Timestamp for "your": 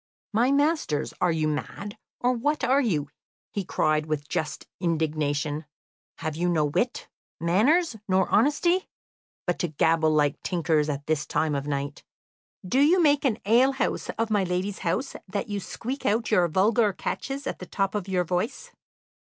16.31-16.47, 18.07-18.23